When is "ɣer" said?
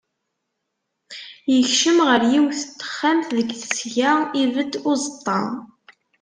2.07-2.21